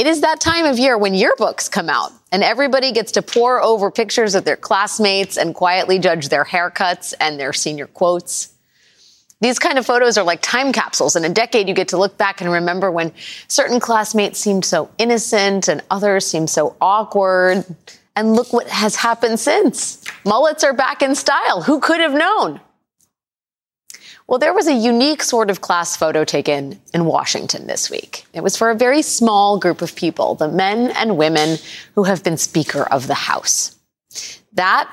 [0.00, 3.62] It is that time of year when yearbooks come out and everybody gets to pore
[3.62, 8.48] over pictures of their classmates and quietly judge their haircuts and their senior quotes.
[9.42, 11.16] These kind of photos are like time capsules.
[11.16, 13.12] In a decade, you get to look back and remember when
[13.46, 17.66] certain classmates seemed so innocent and others seemed so awkward.
[18.16, 20.02] And look what has happened since.
[20.24, 21.60] Mullets are back in style.
[21.60, 22.58] Who could have known?
[24.30, 28.26] Well, there was a unique sort of class photo taken in Washington this week.
[28.32, 31.58] It was for a very small group of people, the men and women
[31.96, 33.76] who have been Speaker of the House.
[34.52, 34.88] That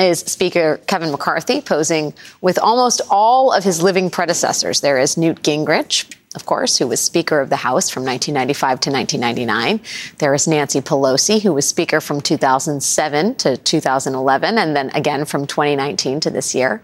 [0.00, 4.80] is Speaker Kevin McCarthy posing with almost all of his living predecessors.
[4.80, 8.90] There is Newt Gingrich, of course, who was Speaker of the House from 1995 to
[8.90, 9.80] 1999.
[10.18, 15.46] There is Nancy Pelosi, who was Speaker from 2007 to 2011, and then again from
[15.46, 16.82] 2019 to this year.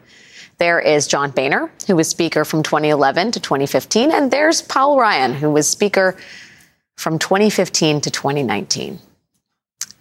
[0.60, 4.12] There is John Boehner, who was Speaker from 2011 to 2015.
[4.12, 6.18] And there's Paul Ryan, who was Speaker
[6.98, 8.98] from 2015 to 2019.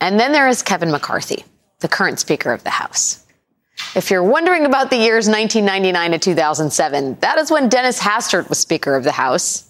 [0.02, 1.46] And then there is Kevin McCarthy,
[1.80, 3.26] the current Speaker of the House.
[3.96, 8.60] If you're wondering about the years 1999 to 2007, that is when Dennis Hastert was
[8.60, 9.66] Speaker of the House.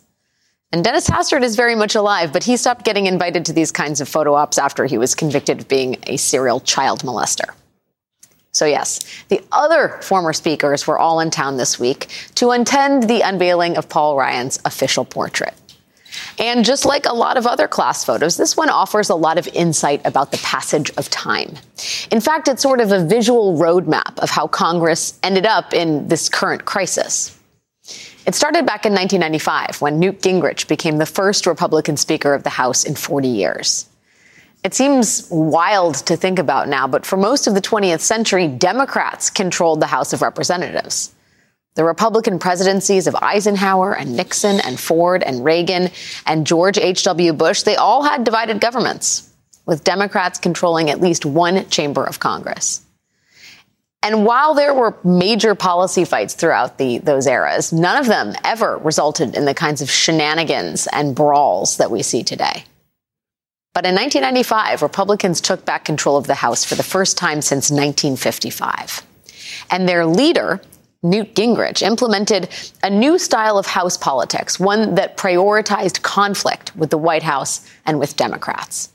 [0.72, 4.02] And Dennis Hastert is very much alive, but he stopped getting invited to these kinds
[4.02, 7.53] of photo ops after he was convicted of being a serial child molester.
[8.52, 13.22] So, yes, the other former speakers were all in town this week to attend the
[13.22, 15.53] unveiling of Paul Ryan's official portrait.
[16.38, 19.47] And just like a lot of other class photos, this one offers a lot of
[19.50, 21.56] insight about the passage of time.
[22.11, 26.30] In fact, it's sort of a visual roadmap of how Congress ended up in this
[26.30, 27.38] current crisis.
[28.25, 32.50] It started back in 1995 when Newt Gingrich became the first Republican Speaker of the
[32.50, 33.88] House in 40 years.
[34.63, 39.29] It seems wild to think about now, but for most of the 20th century, Democrats
[39.29, 41.13] controlled the House of Representatives.
[41.75, 45.91] The Republican presidencies of Eisenhower and Nixon and Ford and Reagan
[46.25, 47.31] and George H.W.
[47.33, 49.31] Bush, they all had divided governments,
[49.66, 52.81] with Democrats controlling at least one chamber of Congress.
[54.03, 58.78] And while there were major policy fights throughout the, those eras, none of them ever
[58.78, 62.66] resulted in the kinds of shenanigans and brawls that we see today.
[63.74, 67.69] But in 1995, Republicans took back control of the House for the first time since
[67.69, 69.06] 1955.
[69.69, 70.59] And their leader,
[71.03, 72.50] Newt Gingrich, implemented
[72.84, 78.00] a new style of House politics, one that prioritized conflict with the White House and
[78.00, 78.90] with Democrats.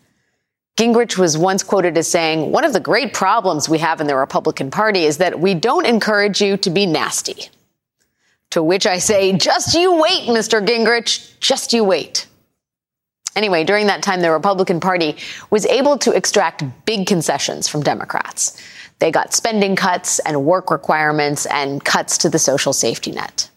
[0.77, 4.17] Gingrich was once quoted as saying, One of the great problems we have in the
[4.17, 7.49] Republican Party is that we don't encourage you to be nasty.
[8.51, 10.65] To which I say, Just you wait, Mr.
[10.67, 12.27] Gingrich, just you wait.
[13.37, 15.17] Anyway, during that time, the Republican Party
[15.51, 18.61] was able to extract big concessions from Democrats.
[19.01, 23.51] They got spending cuts and work requirements and cuts to the social safety net.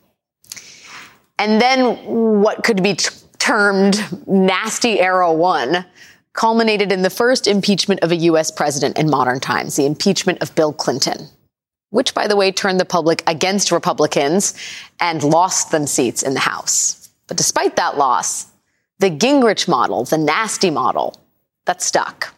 [1.39, 1.95] And then
[2.41, 5.85] what could be t- termed nasty era one
[6.33, 8.51] culminated in the first impeachment of a U.S.
[8.51, 11.27] president in modern times, the impeachment of Bill Clinton,
[11.91, 14.53] which, by the way, turned the public against Republicans
[14.99, 17.09] and lost them seats in the House.
[17.27, 18.47] But despite that loss,
[18.99, 21.19] the Gingrich model, the nasty model,
[21.65, 22.33] that stuck.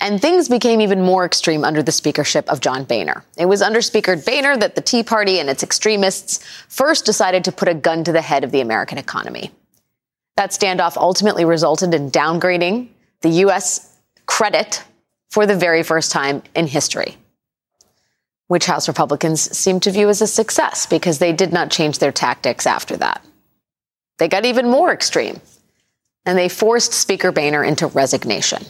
[0.00, 3.24] And things became even more extreme under the speakership of John Boehner.
[3.38, 7.52] It was under Speaker Boehner that the Tea Party and its extremists first decided to
[7.52, 9.52] put a gun to the head of the American economy.
[10.36, 12.88] That standoff ultimately resulted in downgrading
[13.22, 13.96] the U.S.
[14.26, 14.84] credit
[15.30, 17.16] for the very first time in history,
[18.48, 22.12] which House Republicans seem to view as a success because they did not change their
[22.12, 23.24] tactics after that.
[24.18, 25.40] They got even more extreme
[26.26, 28.62] and they forced Speaker Boehner into resignation.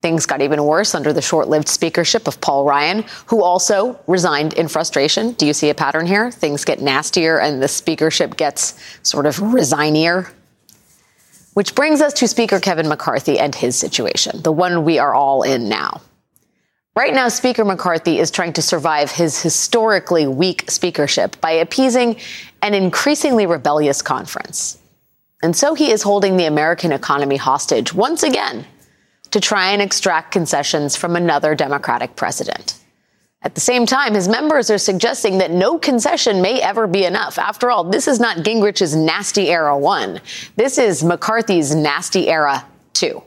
[0.00, 4.54] Things got even worse under the short lived speakership of Paul Ryan, who also resigned
[4.54, 5.32] in frustration.
[5.32, 6.30] Do you see a pattern here?
[6.30, 10.30] Things get nastier and the speakership gets sort of resignier.
[11.54, 15.42] Which brings us to Speaker Kevin McCarthy and his situation, the one we are all
[15.42, 16.00] in now.
[16.94, 22.16] Right now, Speaker McCarthy is trying to survive his historically weak speakership by appeasing
[22.62, 24.77] an increasingly rebellious conference.
[25.42, 28.66] And so he is holding the American economy hostage once again
[29.30, 32.74] to try and extract concessions from another Democratic president.
[33.42, 37.38] At the same time, his members are suggesting that no concession may ever be enough.
[37.38, 40.20] After all, this is not Gingrich's nasty era one.
[40.56, 43.22] This is McCarthy's nasty era two.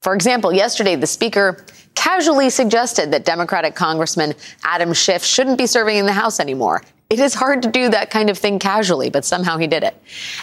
[0.00, 1.64] For example, yesterday, the speaker
[1.96, 6.82] casually suggested that Democratic Congressman Adam Schiff shouldn't be serving in the House anymore.
[7.10, 9.94] It is hard to do that kind of thing casually, but somehow he did it.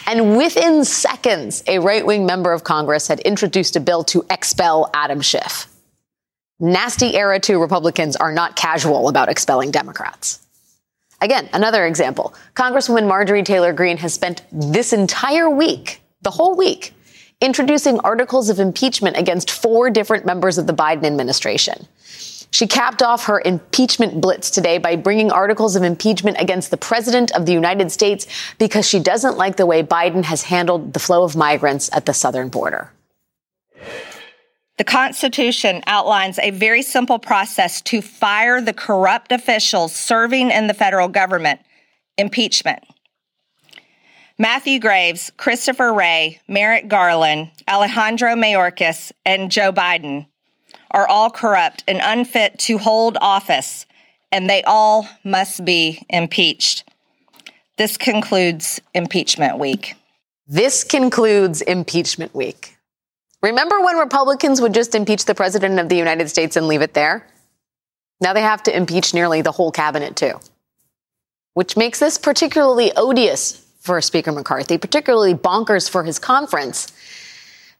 [0.05, 4.89] And within seconds, a right wing member of Congress had introduced a bill to expel
[4.93, 5.67] Adam Schiff.
[6.59, 10.39] Nasty era two Republicans are not casual about expelling Democrats.
[11.19, 12.33] Again, another example.
[12.55, 16.93] Congresswoman Marjorie Taylor Greene has spent this entire week, the whole week,
[17.41, 21.87] introducing articles of impeachment against four different members of the Biden administration.
[22.51, 27.31] She capped off her impeachment blitz today by bringing articles of impeachment against the president
[27.31, 28.27] of the United States
[28.59, 32.13] because she doesn't like the way Biden has handled the flow of migrants at the
[32.13, 32.91] southern border.
[34.77, 40.73] The Constitution outlines a very simple process to fire the corrupt officials serving in the
[40.73, 41.61] federal government
[42.17, 42.83] impeachment.
[44.37, 50.25] Matthew Graves, Christopher Wray, Merrick Garland, Alejandro Mayorkas, and Joe Biden
[50.91, 53.85] are all corrupt and unfit to hold office,
[54.31, 56.83] and they all must be impeached.
[57.77, 59.95] This concludes impeachment week.
[60.47, 62.77] This concludes impeachment week.
[63.41, 66.93] Remember when Republicans would just impeach the president of the United States and leave it
[66.93, 67.25] there?
[68.19, 70.39] Now they have to impeach nearly the whole cabinet, too.
[71.53, 76.91] Which makes this particularly odious for Speaker McCarthy, particularly bonkers for his conference,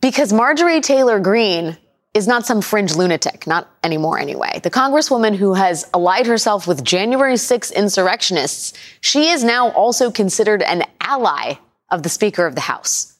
[0.01, 1.77] because Marjorie Taylor Greene
[2.13, 4.59] is not some fringe lunatic, not anymore anyway.
[4.63, 10.61] The congresswoman who has allied herself with January 6 insurrectionists, she is now also considered
[10.61, 11.55] an ally
[11.89, 13.17] of the Speaker of the House.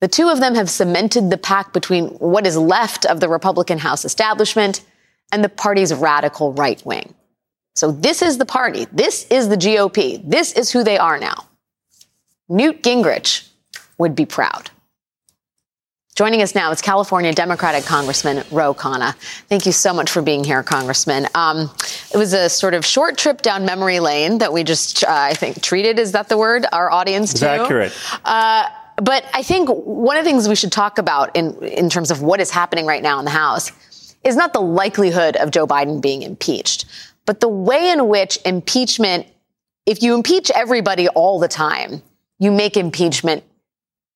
[0.00, 3.78] The two of them have cemented the pact between what is left of the Republican
[3.78, 4.82] House establishment
[5.30, 7.14] and the party's radical right wing.
[7.74, 8.86] So this is the party.
[8.92, 10.20] This is the GOP.
[10.28, 11.46] This is who they are now.
[12.48, 13.48] Newt Gingrich
[13.98, 14.70] would be proud.
[16.14, 19.14] Joining us now is California Democratic Congressman Ro Khanna.
[19.48, 21.26] Thank you so much for being here, Congressman.
[21.34, 21.70] Um,
[22.12, 25.32] it was a sort of short trip down memory lane that we just, uh, I
[25.32, 25.98] think, treated.
[25.98, 26.66] Is that the word?
[26.70, 27.46] Our audience too.
[27.46, 27.96] accurate.
[28.26, 32.10] Uh, but I think one of the things we should talk about in in terms
[32.10, 33.72] of what is happening right now in the House
[34.22, 36.84] is not the likelihood of Joe Biden being impeached,
[37.24, 39.26] but the way in which impeachment,
[39.86, 42.02] if you impeach everybody all the time,
[42.38, 43.44] you make impeachment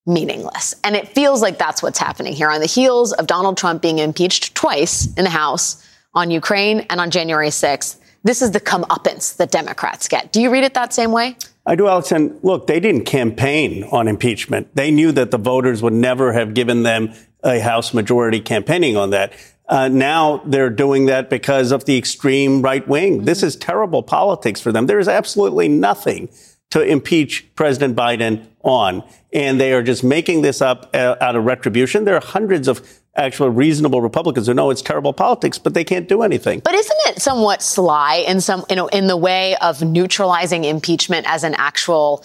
[0.07, 0.75] meaningless.
[0.85, 3.99] And it feels like that's what's happening here on the heels of Donald Trump being
[3.99, 7.97] impeached twice in the House on Ukraine and on January 6th.
[8.23, 10.33] This is the comeuppance that Democrats get.
[10.33, 11.37] Do you read it that same way?
[11.65, 12.13] I do, Alex.
[12.13, 14.75] And look, they didn't campaign on impeachment.
[14.75, 17.13] They knew that the voters would never have given them
[17.43, 19.33] a House majority campaigning on that.
[19.69, 23.17] Uh, now they're doing that because of the extreme right wing.
[23.17, 23.25] Mm-hmm.
[23.25, 24.87] This is terrible politics for them.
[24.87, 26.29] There is absolutely nothing
[26.71, 29.03] to impeach President Biden on.
[29.33, 32.05] And they are just making this up uh, out of retribution.
[32.05, 36.09] There are hundreds of actual reasonable Republicans who know it's terrible politics, but they can't
[36.09, 36.61] do anything.
[36.61, 41.27] But isn't it somewhat sly in some, you know, in the way of neutralizing impeachment
[41.29, 42.25] as an actual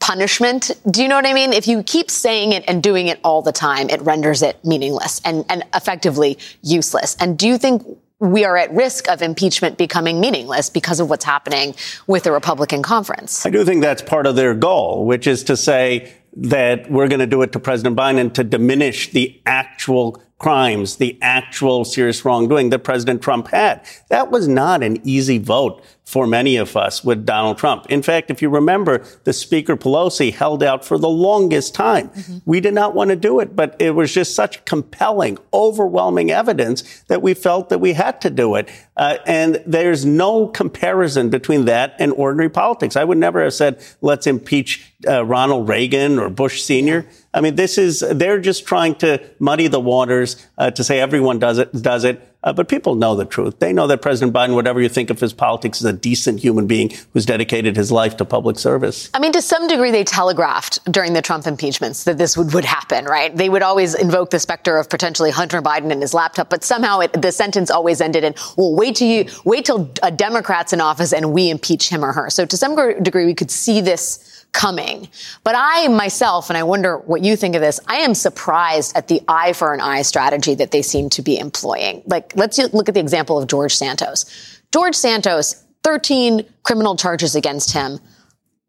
[0.00, 0.70] punishment.
[0.90, 1.52] Do you know what I mean?
[1.52, 5.20] If you keep saying it and doing it all the time, it renders it meaningless
[5.24, 7.16] and, and effectively useless.
[7.20, 7.84] And do you think
[8.20, 11.74] we are at risk of impeachment becoming meaningless because of what's happening
[12.06, 13.46] with the Republican conference.
[13.46, 17.20] I do think that's part of their goal, which is to say that we're going
[17.20, 22.70] to do it to President Biden to diminish the actual crimes, the actual serious wrongdoing
[22.70, 23.84] that President Trump had.
[24.08, 27.84] That was not an easy vote for many of us with Donald Trump.
[27.90, 32.08] In fact, if you remember, the Speaker Pelosi held out for the longest time.
[32.08, 32.38] Mm-hmm.
[32.46, 37.02] We did not want to do it, but it was just such compelling, overwhelming evidence
[37.08, 38.70] that we felt that we had to do it.
[38.96, 42.96] Uh, and there's no comparison between that and ordinary politics.
[42.96, 47.06] I would never have said, let's impeach uh, Ronald Reagan or Bush Sr.
[47.34, 51.38] I mean, this is, they're just trying to muddy the waters uh, to say everyone
[51.38, 52.24] does it, does it.
[52.44, 53.58] Uh, but people know the truth.
[53.58, 56.68] They know that President Biden, whatever you think of his politics, is a decent human
[56.68, 59.10] being who's dedicated his life to public service.
[59.12, 62.64] I mean, to some degree, they telegraphed during the Trump impeachments that this would, would
[62.64, 63.36] happen, right?
[63.36, 67.00] They would always invoke the specter of potentially Hunter Biden and his laptop, but somehow
[67.00, 70.80] it, the sentence always ended in, well, wait till you, wait till a Democrat's in
[70.80, 72.30] office and we impeach him or her.
[72.30, 75.08] So to some degree, we could see this coming.
[75.44, 79.08] But I myself, and I wonder what you think of this, I am surprised at
[79.08, 82.02] the eye for an eye strategy that they seem to be employing.
[82.06, 84.24] Like, let's look at the example of George Santos.
[84.72, 88.00] George Santos, 13 criminal charges against him.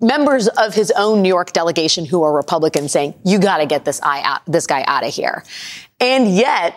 [0.01, 3.83] Members of his own New York delegation who are Republicans saying, you got to get
[3.83, 5.43] this, out, this guy out of here.
[5.99, 6.75] And yet,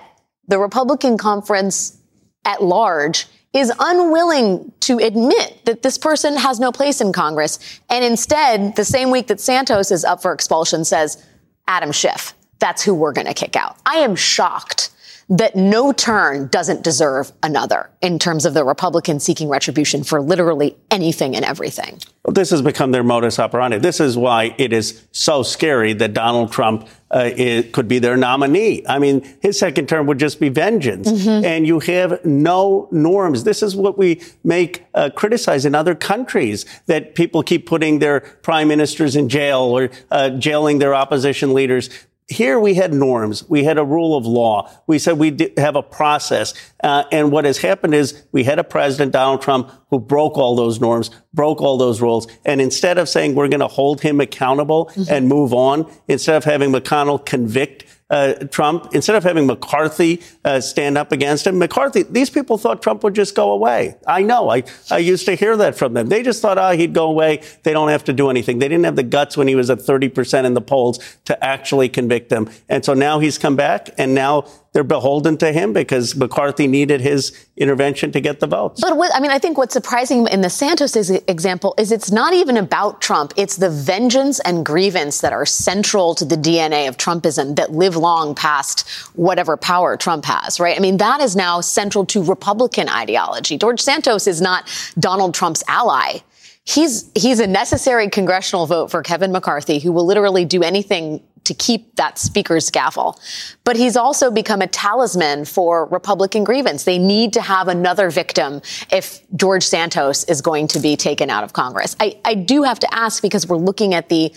[0.48, 1.96] the Republican conference
[2.44, 7.80] at large is unwilling to admit that this person has no place in Congress.
[7.90, 11.22] And instead, the same week that Santos is up for expulsion says,
[11.68, 13.76] Adam Schiff, that's who we're going to kick out.
[13.84, 14.90] I am shocked
[15.28, 20.76] that no turn doesn't deserve another in terms of the Republicans seeking retribution for literally
[20.90, 22.00] anything and everything.
[22.24, 23.78] Well, this has become their modus operandi.
[23.78, 27.30] This is why it is so scary that Donald Trump uh,
[27.72, 28.84] could be their nominee.
[28.88, 31.10] I mean, his second term would just be vengeance.
[31.10, 31.44] Mm-hmm.
[31.44, 33.44] And you have no norms.
[33.44, 38.20] This is what we make uh, criticize in other countries that people keep putting their
[38.20, 41.90] prime ministers in jail or uh, jailing their opposition leaders
[42.28, 43.48] Here we had norms.
[43.48, 44.70] We had a rule of law.
[44.86, 46.54] We said we have a process.
[46.82, 50.56] Uh, and what has happened is we had a president, Donald Trump, who broke all
[50.56, 52.26] those norms, broke all those rules.
[52.44, 55.12] And instead of saying we're going to hold him accountable mm-hmm.
[55.12, 60.60] and move on, instead of having McConnell convict uh, Trump, instead of having McCarthy uh,
[60.60, 63.96] stand up against him, McCarthy, these people thought Trump would just go away.
[64.06, 64.50] I know.
[64.50, 66.10] I, I used to hear that from them.
[66.10, 67.42] They just thought, oh, he'd go away.
[67.62, 68.58] They don't have to do anything.
[68.58, 71.88] They didn't have the guts when he was at 30% in the polls to actually
[71.88, 72.50] convict them.
[72.68, 77.02] And so now he's come back and now they're beholden to him because McCarthy needed
[77.02, 78.80] his intervention to get the votes.
[78.80, 82.32] But what, I mean, I think what's surprising in the Santos example is it's not
[82.32, 83.34] even about Trump.
[83.36, 87.96] It's the vengeance and grievance that are central to the DNA of Trumpism that live
[87.96, 90.76] long past whatever power Trump has, right?
[90.76, 93.58] I mean, that is now central to Republican ideology.
[93.58, 94.66] George Santos is not
[94.98, 96.20] Donald Trump's ally.
[96.64, 101.54] He's he's a necessary congressional vote for Kevin McCarthy, who will literally do anything to
[101.54, 103.18] keep that speaker's gavel.
[103.64, 106.84] But he's also become a talisman for Republican grievance.
[106.84, 111.44] They need to have another victim if George Santos is going to be taken out
[111.44, 111.96] of Congress.
[112.00, 114.32] I, I do have to ask because we're looking at the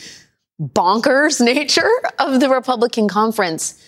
[0.62, 3.82] bonkers nature of the Republican conference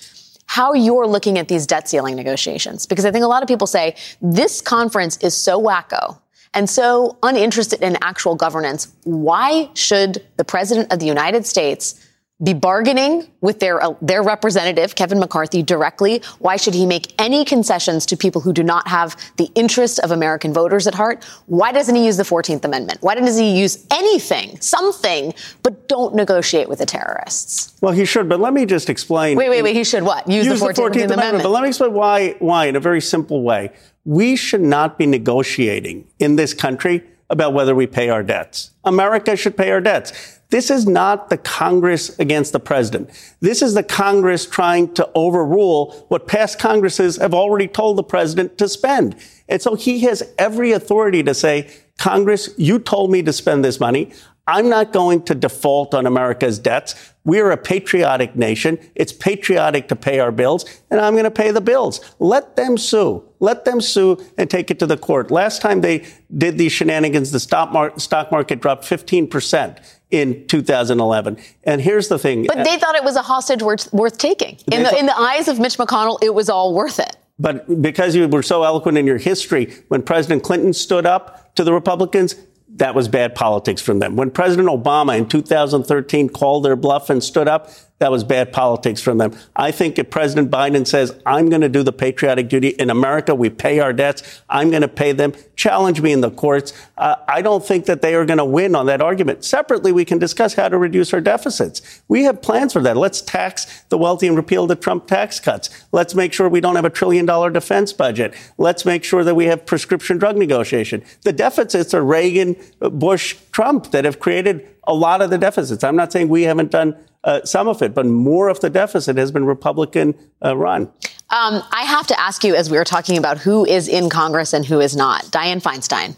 [0.48, 2.86] how you're looking at these debt ceiling negotiations.
[2.86, 6.18] Because I think a lot of people say this conference is so wacko
[6.54, 8.94] and so uninterested in actual governance.
[9.04, 12.07] Why should the president of the United States
[12.44, 16.22] be bargaining with their uh, their representative Kevin McCarthy directly.
[16.38, 20.12] Why should he make any concessions to people who do not have the interest of
[20.12, 21.24] American voters at heart?
[21.48, 23.01] Why doesn't he use the 14th Amendment?
[23.01, 27.75] Why doesn't he use anything, something, but don't negotiate with the terrorists?
[27.82, 29.36] Well, he should, but let me just explain.
[29.36, 29.75] Wait, wait, wait.
[29.75, 30.27] He should what?
[30.27, 31.13] Use, use the, 14th, the 14th Amendment.
[31.13, 31.44] Amendment.
[31.44, 33.72] But let me explain why why in a very simple way.
[34.06, 38.72] We should not be negotiating in this country about whether we pay our debts.
[38.84, 40.40] America should pay our debts.
[40.50, 43.10] This is not the Congress against the president.
[43.42, 48.58] This is the Congress trying to overrule what past Congresses have already told the president
[48.58, 49.18] to spend.
[49.50, 53.80] And so he has every authority to say, Congress, you told me to spend this
[53.80, 54.14] money.
[54.48, 57.13] I'm not going to default on America's debts.
[57.25, 58.80] We're a patriotic nation.
[58.96, 62.00] It's patriotic to pay our bills, and I'm going to pay the bills.
[62.20, 63.27] Let them sue.
[63.39, 65.30] Let them sue and take it to the court.
[65.30, 70.48] Last time they did these shenanigans, the stock, mar- stock market dropped 15 percent in
[70.48, 71.38] 2011.
[71.66, 72.48] And here's the thing.
[72.48, 74.58] But they thought it was a hostage worth, worth taking.
[74.72, 77.18] In the, in the eyes of Mitch McConnell, it was all worth it.
[77.39, 81.63] But because you were so eloquent in your history, when President Clinton stood up to
[81.63, 82.36] the Republicans,
[82.78, 84.16] that was bad politics from them.
[84.16, 89.01] When President Obama in 2013 called their bluff and stood up, that was bad politics
[89.01, 89.36] from them.
[89.56, 93.34] I think if President Biden says, I'm going to do the patriotic duty in America,
[93.34, 96.74] we pay our debts, I'm going to pay them, challenge me in the courts.
[96.98, 99.44] Uh, I don't think that they are going to win on that argument.
[99.44, 102.01] Separately, we can discuss how to reduce our deficits.
[102.08, 102.98] We have plans for that.
[102.98, 105.86] Let's tax the wealthy and repeal the Trump tax cuts.
[105.92, 108.36] Let's make sure we don't have a trillion dollar defense budget.
[108.60, 111.04] Let's make sure that we have prescription drug negotiation.
[111.24, 115.84] The deficits are Reagan, Bush, Trump that have created a lot of the deficits.
[115.84, 116.96] I'm not saying we haven't done
[117.28, 120.84] uh, some of it, but more of the deficit has been Republican uh, run.
[121.30, 124.54] Um, I have to ask you, as we were talking about who is in Congress
[124.54, 126.16] and who is not, Dianne Feinstein,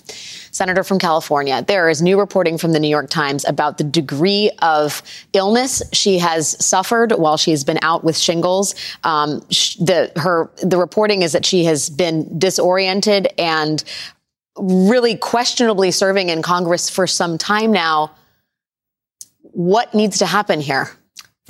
[0.53, 1.63] senator from California.
[1.67, 5.01] There is new reporting from the New York Times about the degree of
[5.33, 8.75] illness she has suffered while she's been out with shingles.
[9.03, 9.39] Um,
[9.79, 13.83] the her the reporting is that she has been disoriented and
[14.59, 18.11] really questionably serving in Congress for some time now.
[19.41, 20.91] What needs to happen here?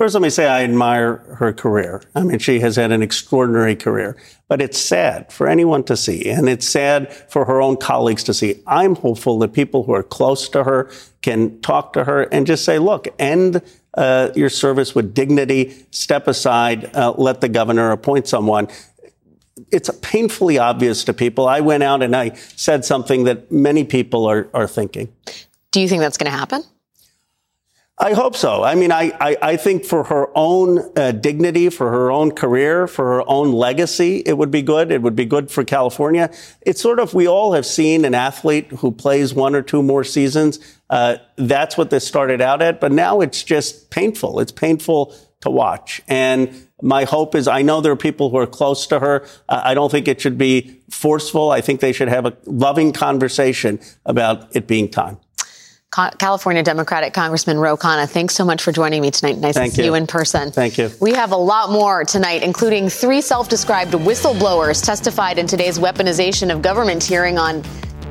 [0.00, 2.00] First, let me say I admire her career.
[2.14, 4.16] I mean, she has had an extraordinary career,
[4.48, 8.32] but it's sad for anyone to see, and it's sad for her own colleagues to
[8.32, 8.62] see.
[8.66, 10.90] I'm hopeful that people who are close to her
[11.20, 13.60] can talk to her and just say, look, end
[13.92, 18.68] uh, your service with dignity, step aside, uh, let the governor appoint someone
[19.70, 21.46] it's painfully obvious to people.
[21.46, 25.12] I went out and I said something that many people are, are thinking.
[25.72, 26.64] Do you think that's going to happen?
[28.02, 28.62] I hope so.
[28.62, 32.86] I mean, I, I, I think for her own uh, dignity, for her own career,
[32.86, 34.90] for her own legacy, it would be good.
[34.90, 36.32] It would be good for California.
[36.62, 40.02] It's sort of, we all have seen an athlete who plays one or two more
[40.02, 40.58] seasons.
[40.88, 44.40] Uh, that's what this started out at, but now it's just painful.
[44.40, 46.00] It's painful to watch.
[46.08, 49.26] And my hope is I know there are people who are close to her.
[49.46, 51.50] Uh, I don't think it should be forceful.
[51.50, 55.18] I think they should have a loving conversation about it being time.
[55.90, 59.38] California Democratic Congressman Ro Khanna, thanks so much for joining me tonight.
[59.38, 59.88] Nice Thank to see you.
[59.88, 60.52] you in person.
[60.52, 60.90] Thank you.
[61.00, 66.62] We have a lot more tonight, including three self-described whistleblowers testified in today's weaponization of
[66.62, 67.64] government hearing on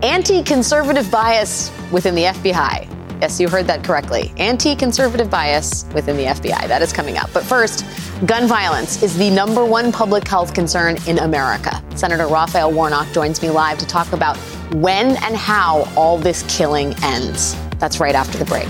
[0.04, 2.99] anti-conservative bias within the FBI.
[3.22, 4.34] Yes, you heard that correctly.
[4.38, 6.68] Anti-conservative bias within the FBI.
[6.68, 7.30] That is coming up.
[7.34, 7.86] But first,
[8.26, 11.82] Gun violence is the number one public health concern in America.
[11.96, 14.36] Senator Raphael Warnock joins me live to talk about
[14.74, 17.56] when and how all this killing ends.
[17.78, 18.68] That's right after the break.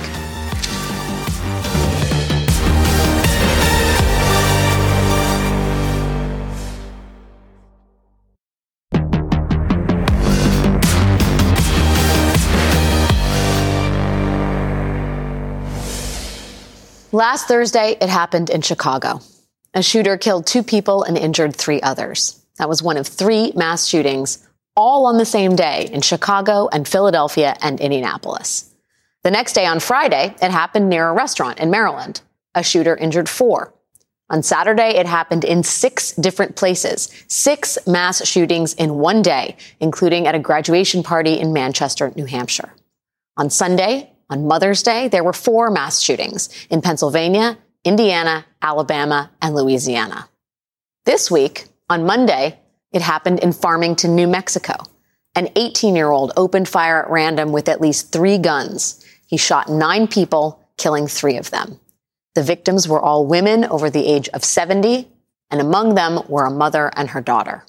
[17.20, 19.20] Last Thursday, it happened in Chicago.
[19.74, 22.42] A shooter killed two people and injured three others.
[22.60, 26.88] That was one of three mass shootings, all on the same day in Chicago and
[26.88, 28.74] Philadelphia and Indianapolis.
[29.24, 32.22] The next day on Friday, it happened near a restaurant in Maryland.
[32.56, 33.74] A shooter injured four.
[34.30, 40.26] On Saturday, it happened in six different places, six mass shootings in one day, including
[40.26, 42.74] at a graduation party in Manchester, New Hampshire.
[43.36, 49.56] On Sunday, on Mother's Day, there were four mass shootings in Pennsylvania, Indiana, Alabama, and
[49.56, 50.30] Louisiana.
[51.06, 52.60] This week, on Monday,
[52.92, 54.74] it happened in Farmington, New Mexico.
[55.36, 59.04] An 18 year old opened fire at random with at least three guns.
[59.26, 61.80] He shot nine people, killing three of them.
[62.36, 65.08] The victims were all women over the age of 70,
[65.50, 67.64] and among them were a mother and her daughter.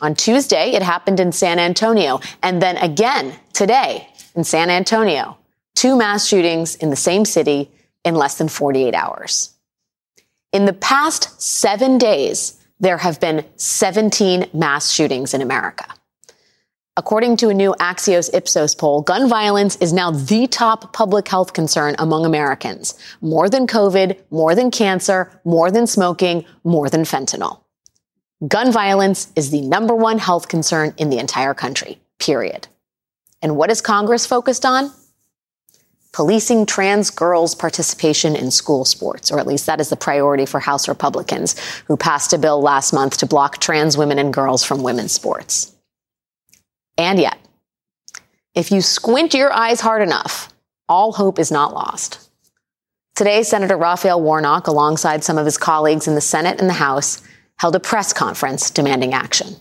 [0.00, 5.38] On Tuesday, it happened in San Antonio, and then again today in San Antonio
[5.74, 7.70] two mass shootings in the same city
[8.04, 9.54] in less than 48 hours.
[10.52, 15.86] In the past seven days, there have been 17 mass shootings in America.
[16.96, 21.52] According to a new Axios Ipsos poll, gun violence is now the top public health
[21.52, 22.94] concern among Americans.
[23.20, 27.62] More than COVID, more than cancer, more than smoking, more than fentanyl.
[28.46, 32.68] Gun violence is the number one health concern in the entire country, period.
[33.42, 34.92] And what is Congress focused on?
[36.14, 40.60] Policing trans girls' participation in school sports, or at least that is the priority for
[40.60, 44.84] House Republicans, who passed a bill last month to block trans women and girls from
[44.84, 45.74] women's sports.
[46.96, 47.36] And yet,
[48.54, 50.54] if you squint your eyes hard enough,
[50.88, 52.30] all hope is not lost.
[53.16, 57.22] Today, Senator Raphael Warnock, alongside some of his colleagues in the Senate and the House,
[57.56, 59.56] held a press conference demanding action.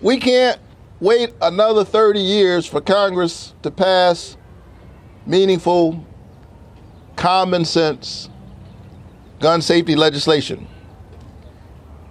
[0.00, 0.60] We can't
[1.00, 4.36] wait another 30 years for Congress to pass
[5.26, 6.04] meaningful,
[7.16, 8.28] common sense
[9.40, 10.66] gun safety legislation.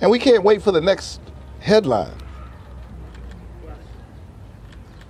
[0.01, 1.19] And we can't wait for the next
[1.59, 2.13] headline,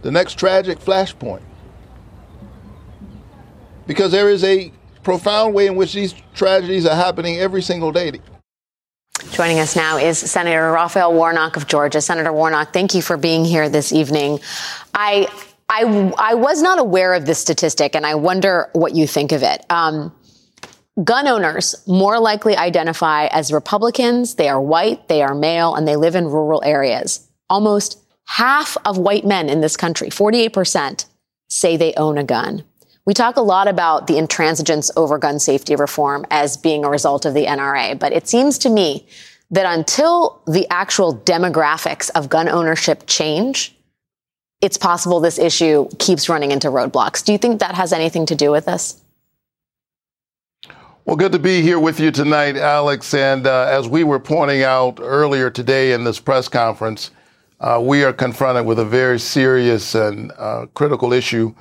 [0.01, 1.41] the next tragic flashpoint.
[3.88, 4.71] Because there is a
[5.03, 8.13] profound way in which these tragedies are happening every single day.
[9.31, 12.01] Joining us now is Senator Raphael Warnock of Georgia.
[12.01, 14.39] Senator Warnock, thank you for being here this evening.
[14.93, 15.27] I
[15.67, 19.41] I, I was not aware of this statistic, and I wonder what you think of
[19.43, 19.65] it.
[19.69, 20.13] Um,
[21.03, 24.35] gun owners more likely identify as Republicans.
[24.35, 27.27] They are white, they are male, and they live in rural areas.
[27.49, 31.05] Almost half of white men in this country, 48%,
[31.49, 32.63] say they own a gun.
[33.05, 37.25] We talk a lot about the intransigence over gun safety reform as being a result
[37.25, 39.05] of the NRA, but it seems to me
[39.51, 43.75] that until the actual demographics of gun ownership change,
[44.59, 47.23] it's possible this issue keeps running into roadblocks.
[47.23, 48.99] Do you think that has anything to do with this?
[51.05, 53.13] Well, good to be here with you tonight, Alex.
[53.13, 57.11] And uh, as we were pointing out earlier today in this press conference,
[57.59, 61.53] uh, we are confronted with a very serious and uh, critical issue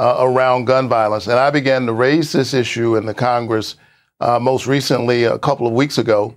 [0.00, 1.26] uh, around gun violence.
[1.26, 3.76] And I began to raise this issue in the Congress
[4.20, 6.34] uh, most recently a couple of weeks ago,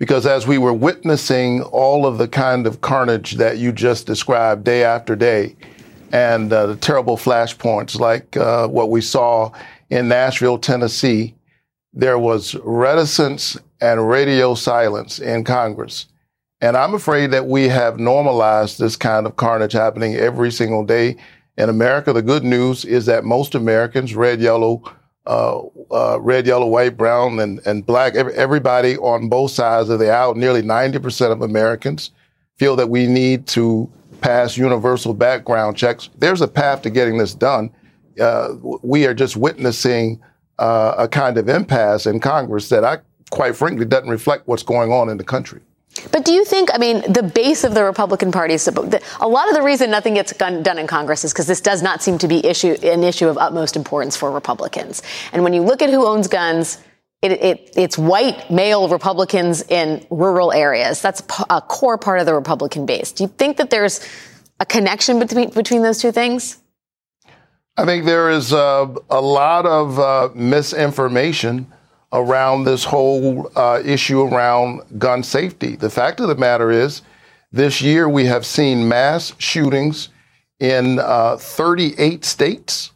[0.00, 4.64] because as we were witnessing all of the kind of carnage that you just described
[4.64, 5.54] day after day,
[6.10, 9.52] and uh, the terrible flashpoints like uh, what we saw
[9.90, 11.36] in Nashville, Tennessee,
[11.92, 16.06] there was reticence and radio silence in Congress.
[16.60, 21.16] And I'm afraid that we have normalized this kind of carnage happening every single day
[21.56, 24.82] in America, the good news is that most Americans, red, yellow,
[25.26, 29.98] uh, uh, red, yellow, white, brown, and, and black, every, everybody on both sides of
[29.98, 32.10] the aisle, nearly 90% of Americans
[32.56, 33.90] feel that we need to
[34.20, 36.10] pass universal background checks.
[36.18, 37.70] There's a path to getting this done.
[38.20, 40.20] Uh, we are just witnessing
[40.58, 42.98] uh, a kind of impasse in Congress that I,
[43.30, 45.60] quite frankly, doesn't reflect what's going on in the country.
[46.12, 49.48] But do you think, I mean, the base of the Republican Party, is a lot
[49.48, 52.28] of the reason nothing gets done in Congress is because this does not seem to
[52.28, 55.02] be issue, an issue of utmost importance for Republicans.
[55.32, 56.78] And when you look at who owns guns,
[57.22, 61.00] it, it, it's white male Republicans in rural areas.
[61.00, 63.12] That's a core part of the Republican base.
[63.12, 64.06] Do you think that there's
[64.60, 66.58] a connection between, between those two things?
[67.76, 71.66] I think there is uh, a lot of uh, misinformation
[72.14, 75.74] around this whole uh, issue around gun safety.
[75.76, 77.02] The fact of the matter is,
[77.52, 80.08] this year we have seen mass shootings
[80.60, 82.92] in uh, 38 states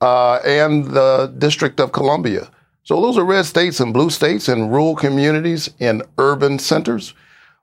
[0.00, 2.50] uh, and the District of Columbia.
[2.82, 7.14] So those are red states and blue states in rural communities, in urban centers.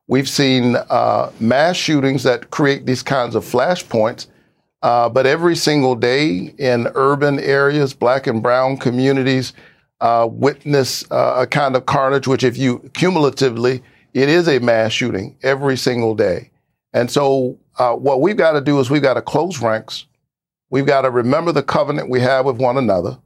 [0.07, 4.27] We've seen uh, mass shootings that create these kinds of flashpoints.
[4.81, 9.51] Uh, but every single day in urban areas, black and brown communities
[10.01, 13.83] uh, witness uh, a kind of carnage, which, if you cumulatively,
[14.13, 16.51] it is a mass shooting every single day.
[16.93, 20.05] And so, uh, what we've got to do is we've got to close ranks.
[20.69, 23.17] We've got to remember the covenant we have with one another.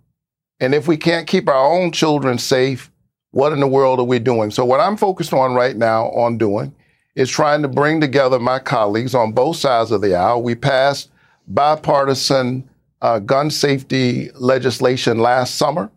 [0.59, 2.91] And if we can't keep our own children safe,
[3.31, 4.51] what in the world are we doing?
[4.51, 6.75] So what I'm focused on right now on doing
[7.15, 10.43] is trying to bring together my colleagues on both sides of the aisle.
[10.43, 11.09] We passed
[11.47, 12.69] bipartisan
[13.01, 15.89] uh, gun safety legislation last summer.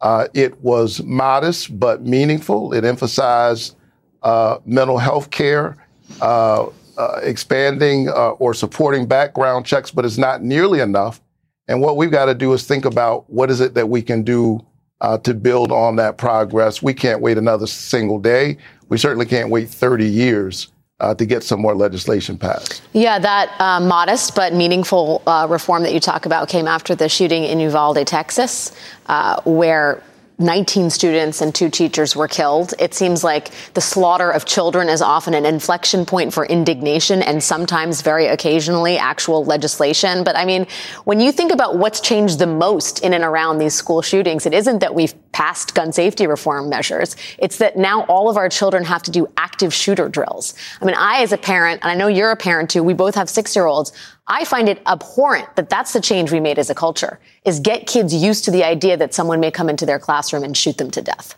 [0.00, 2.72] Uh, it was modest but meaningful.
[2.72, 3.76] It emphasized
[4.22, 5.76] uh, mental health care,
[6.20, 6.66] uh,
[6.98, 11.20] uh, expanding uh, or supporting background checks, but it's not nearly enough
[11.68, 14.22] and what we've got to do is think about what is it that we can
[14.22, 14.64] do
[15.00, 16.82] uh, to build on that progress.
[16.82, 18.58] We can't wait another single day.
[18.88, 20.68] We certainly can't wait 30 years
[21.00, 22.82] uh, to get some more legislation passed.
[22.92, 27.08] Yeah, that uh, modest but meaningful uh, reform that you talk about came after the
[27.08, 28.72] shooting in Uvalde, Texas,
[29.06, 30.02] uh, where
[30.38, 32.74] 19 students and two teachers were killed.
[32.78, 37.42] It seems like the slaughter of children is often an inflection point for indignation and
[37.42, 40.24] sometimes very occasionally actual legislation.
[40.24, 40.66] But I mean,
[41.04, 44.52] when you think about what's changed the most in and around these school shootings, it
[44.52, 47.16] isn't that we've passed gun safety reform measures.
[47.38, 50.52] It's that now all of our children have to do active shooter drills.
[50.82, 53.14] I mean, I as a parent, and I know you're a parent too, we both
[53.14, 53.92] have six year olds.
[54.28, 57.86] I find it abhorrent that that's the change we made as a culture is get
[57.86, 60.90] kids used to the idea that someone may come into their classroom and shoot them
[60.92, 61.36] to death.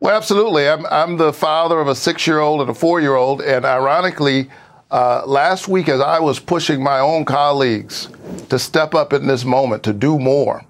[0.00, 0.68] Well, absolutely.
[0.68, 3.40] I'm, I'm the father of a six year old and a four year old.
[3.42, 4.50] And ironically,
[4.90, 8.08] uh, last week, as I was pushing my own colleagues
[8.48, 10.64] to step up in this moment, to do more,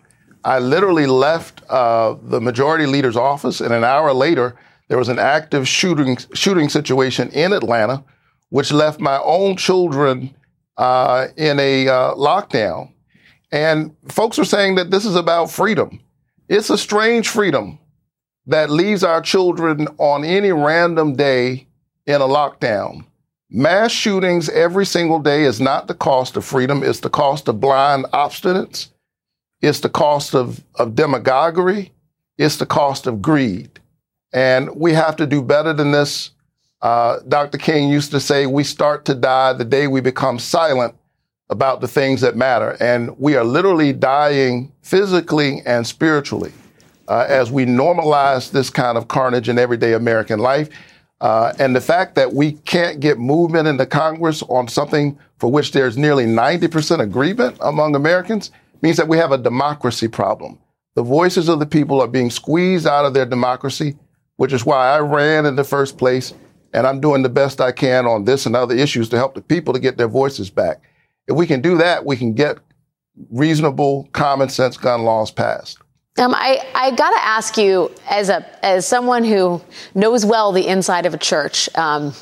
[0.44, 4.56] I literally left uh, the majority leader's office, and an hour later,
[4.88, 8.04] there was an active shooting shooting situation in Atlanta
[8.50, 10.34] which left my own children
[10.76, 12.92] uh, in a uh, lockdown.
[13.50, 16.00] And folks are saying that this is about freedom.
[16.48, 17.78] It's a strange freedom
[18.46, 21.66] that leaves our children on any random day
[22.06, 23.04] in a lockdown.
[23.50, 27.60] Mass shootings every single day is not the cost of freedom, it's the cost of
[27.60, 28.88] blind obstinance,
[29.60, 31.92] it's the cost of, of demagoguery,
[32.36, 33.80] it's the cost of greed.
[34.32, 36.30] And we have to do better than this
[36.84, 37.56] uh, Dr.
[37.56, 40.94] King used to say, we start to die the day we become silent
[41.48, 42.76] about the things that matter.
[42.78, 46.52] And we are literally dying physically and spiritually
[47.08, 50.68] uh, as we normalize this kind of carnage in everyday American life.
[51.22, 55.72] Uh, and the fact that we can't get movement into Congress on something for which
[55.72, 58.50] there's nearly 90% agreement among Americans
[58.82, 60.58] means that we have a democracy problem.
[60.96, 63.96] The voices of the people are being squeezed out of their democracy,
[64.36, 66.34] which is why I ran in the first place
[66.74, 69.40] and I'm doing the best I can on this and other issues to help the
[69.40, 70.82] people to get their voices back.
[71.28, 72.58] If we can do that, we can get
[73.30, 75.78] reasonable, common sense gun laws passed.
[76.16, 79.60] Um, I, I got to ask you, as a as someone who
[79.96, 82.14] knows well the inside of a church um,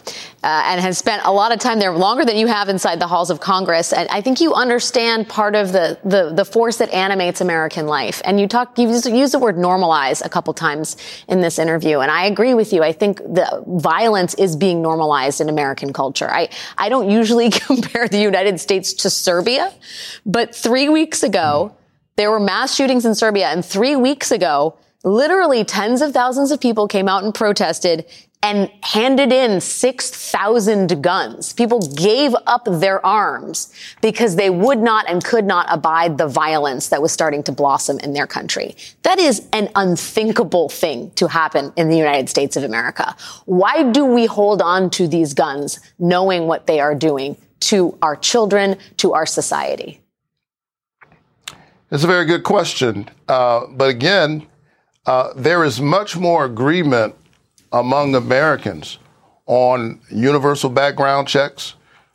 [0.42, 3.06] uh, and has spent a lot of time there, longer than you have inside the
[3.06, 6.88] halls of Congress, and I think you understand part of the the, the force that
[6.88, 8.22] animates American life.
[8.24, 10.96] And you talk, you use, use the word normalize a couple times
[11.28, 12.82] in this interview, and I agree with you.
[12.82, 16.30] I think the violence is being normalized in American culture.
[16.30, 19.70] I I don't usually compare the United States to Serbia,
[20.24, 21.76] but three weeks ago.
[22.16, 26.60] There were mass shootings in Serbia, and three weeks ago, literally tens of thousands of
[26.60, 28.04] people came out and protested
[28.42, 31.52] and handed in 6,000 guns.
[31.52, 33.72] People gave up their arms
[34.02, 38.00] because they would not and could not abide the violence that was starting to blossom
[38.00, 38.74] in their country.
[39.04, 43.14] That is an unthinkable thing to happen in the United States of America.
[43.46, 48.16] Why do we hold on to these guns knowing what they are doing to our
[48.16, 50.01] children, to our society?
[51.92, 53.06] It's a very good question.
[53.28, 54.46] Uh, but again,
[55.04, 57.14] uh, there is much more agreement
[57.70, 58.98] among Americans
[59.44, 61.74] on universal background checks,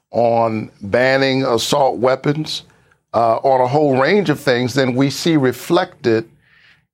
[0.09, 2.63] on banning assault weapons,
[3.13, 6.27] uh, on a whole range of things than we see reflected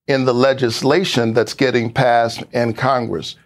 [0.07, 3.37] in the legislation that's getting passed in Congress.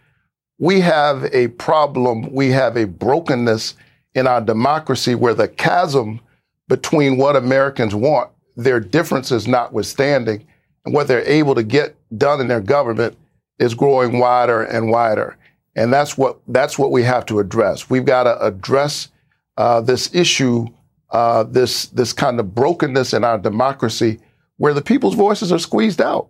[0.57, 3.75] We have a problem, we have a brokenness
[4.15, 6.21] in our democracy where the chasm
[6.67, 10.45] between what Americans want their differences notwithstanding,
[10.83, 13.17] and what they're able to get done in their government
[13.59, 15.37] is growing wider and wider.
[15.75, 17.89] And that's what, that's what we have to address.
[17.89, 19.09] We've got to address
[19.57, 20.67] uh, this issue,
[21.11, 24.19] uh, this, this kind of brokenness in our democracy
[24.57, 26.29] where the people's voices are squeezed out.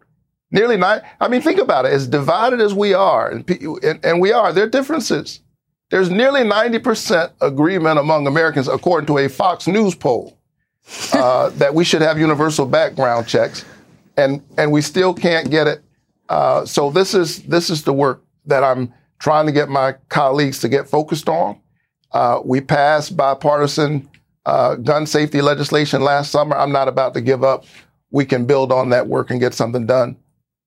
[0.51, 1.01] Nearly nine.
[1.19, 1.93] I mean, think about it.
[1.93, 3.49] As divided as we are, and,
[3.83, 5.41] and, and we are, there are differences.
[5.89, 10.37] There's nearly 90% agreement among Americans, according to a Fox News poll,
[11.13, 13.65] uh, that we should have universal background checks,
[14.15, 15.81] and and we still can't get it.
[16.29, 20.59] Uh, so this is this is the work that I'm trying to get my colleagues
[20.59, 21.59] to get focused on.
[22.11, 24.09] Uh, we passed bipartisan
[24.45, 26.55] uh, gun safety legislation last summer.
[26.55, 27.65] I'm not about to give up.
[28.11, 30.15] We can build on that work and get something done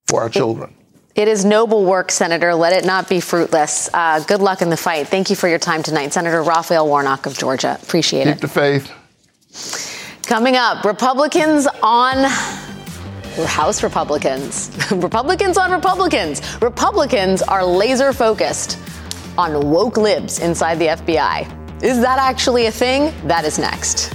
[0.09, 0.75] for our children.
[1.15, 2.55] It is noble work, Senator.
[2.55, 3.89] Let it not be fruitless.
[3.93, 5.09] Uh, good luck in the fight.
[5.09, 7.79] Thank you for your time tonight, Senator Raphael Warnock of Georgia.
[7.83, 8.35] Appreciate Keep it.
[8.35, 9.90] Keep the faith.
[10.31, 12.23] Coming up, Republicans on
[13.49, 14.71] House Republicans.
[14.93, 16.41] Republicans on Republicans.
[16.63, 18.79] Republicans are laser focused
[19.37, 21.83] on woke libs inside the FBI.
[21.83, 23.13] Is that actually a thing?
[23.27, 24.15] That is next.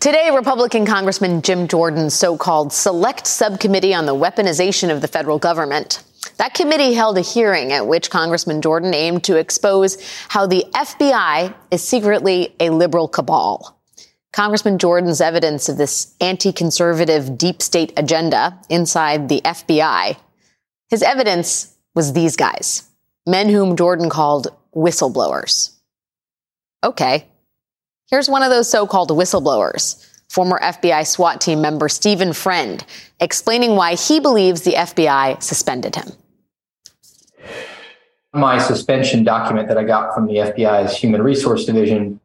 [0.00, 5.38] Today, Republican Congressman Jim Jordan's so called Select Subcommittee on the Weaponization of the Federal
[5.38, 6.02] Government.
[6.38, 9.98] That committee held a hearing at which Congressman Jordan aimed to expose
[10.30, 13.78] how the FBI is secretly a liberal cabal.
[14.32, 20.16] Congressman Jordan's evidence of this anti conservative deep state agenda inside the FBI,
[20.88, 22.88] his evidence was these guys,
[23.26, 25.76] men whom Jordan called whistleblowers.
[26.82, 27.26] Okay,
[28.10, 32.84] Here's one of those so-called whistleblowers, former FBI SWAT team member Stephen Friend,
[33.20, 36.08] explaining why he believes the FBI suspended him.
[38.32, 42.18] My suspension document that I got from the FBI's Human Resource Division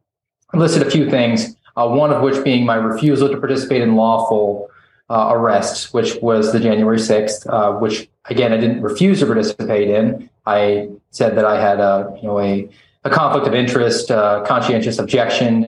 [0.56, 4.72] listed a few things, uh, one of which being my refusal to participate in lawful
[5.12, 9.90] uh, arrests, which was the January 6th, uh, which again, I didn't refuse to participate
[9.90, 10.32] in.
[10.48, 12.68] I said that I had a, you know, a,
[13.04, 15.68] a conflict of interest, uh, conscientious objection.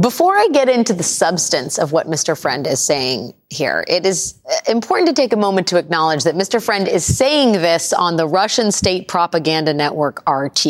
[0.00, 2.38] Before I get into the substance of what Mr.
[2.38, 6.34] Friend is saying here, it is uh, important to take a moment to acknowledge that
[6.34, 6.64] Mr.
[6.64, 10.66] Friend is saying this on the Russian state propaganda network RT.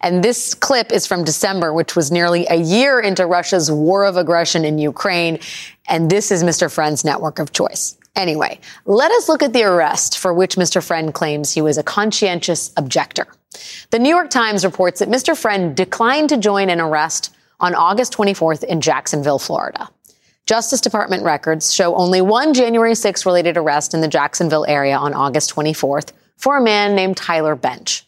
[0.00, 4.16] And this clip is from December, which was nearly a year into Russia's war of
[4.16, 5.38] aggression in Ukraine.
[5.86, 6.68] And this is Mr.
[6.68, 7.96] Friend's network of choice.
[8.16, 10.84] Anyway, let us look at the arrest for which Mr.
[10.84, 13.28] Friend claims he was a conscientious objector.
[13.90, 15.36] The New York Times reports that Mr.
[15.36, 19.88] Friend declined to join an arrest on August 24th in Jacksonville, Florida.
[20.46, 25.14] Justice Department records show only one January 6 related arrest in the Jacksonville area on
[25.14, 28.06] August 24th for a man named Tyler Bench.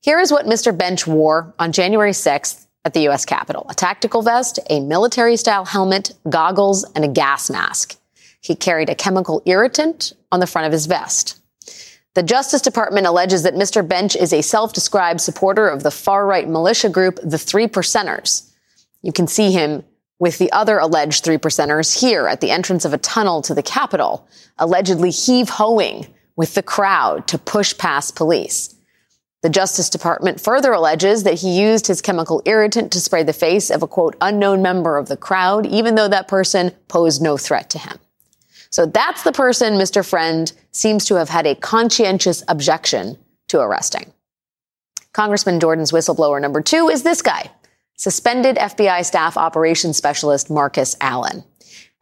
[0.00, 0.76] Here is what Mr.
[0.76, 3.24] Bench wore on January 6th at the U.S.
[3.24, 7.96] Capitol a tactical vest, a military style helmet, goggles, and a gas mask.
[8.40, 11.40] He carried a chemical irritant on the front of his vest.
[12.14, 13.86] The Justice Department alleges that Mr.
[13.86, 18.49] Bench is a self described supporter of the far right militia group, the Three Percenters.
[19.02, 19.84] You can see him
[20.18, 23.62] with the other alleged three percenters here at the entrance of a tunnel to the
[23.62, 28.74] Capitol, allegedly heave hoeing with the crowd to push past police.
[29.42, 33.70] The Justice Department further alleges that he used his chemical irritant to spray the face
[33.70, 37.70] of a quote unknown member of the crowd, even though that person posed no threat
[37.70, 37.98] to him.
[38.68, 40.06] So that's the person Mr.
[40.06, 43.16] Friend seems to have had a conscientious objection
[43.48, 44.12] to arresting.
[45.12, 47.50] Congressman Jordan's whistleblower number two is this guy,
[48.00, 51.44] suspended FBI staff operations specialist Marcus Allen.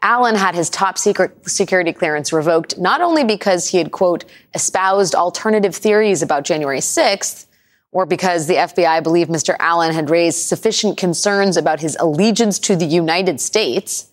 [0.00, 5.16] Allen had his top secret security clearance revoked not only because he had, quote, espoused
[5.16, 7.46] alternative theories about January 6th,
[7.90, 9.56] or because the FBI believed Mr.
[9.58, 14.07] Allen had raised sufficient concerns about his allegiance to the United States.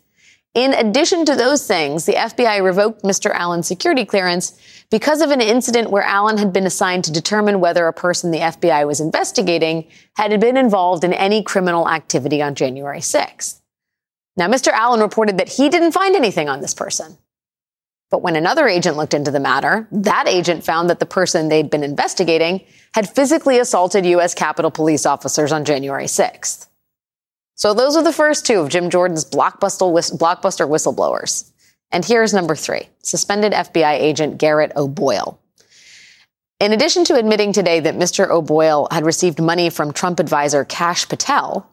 [0.56, 3.30] In addition to those things, the FBI revoked Mr.
[3.30, 4.58] Allen's security clearance
[4.90, 8.40] because of an incident where Allen had been assigned to determine whether a person the
[8.40, 13.60] FBI was investigating had been involved in any criminal activity on January 6th.
[14.38, 14.70] Now, Mr.
[14.70, 17.18] Allen reported that he didn't find anything on this person.
[18.10, 21.70] But when another agent looked into the matter, that agent found that the person they'd
[21.70, 22.64] been investigating
[22.94, 24.34] had physically assaulted U.S.
[24.34, 26.68] Capitol police officers on January 6th.
[27.56, 31.50] So those are the first two of Jim Jordan's blockbuster, blockbuster whistleblowers.
[31.92, 35.40] And here's number three suspended FBI agent Garrett O'Boyle.
[36.60, 38.30] In addition to admitting today that Mr.
[38.30, 41.70] O'Boyle had received money from Trump advisor Kash Patel,